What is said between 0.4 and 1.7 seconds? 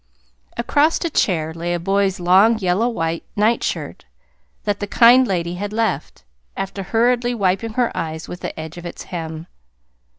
Across a chair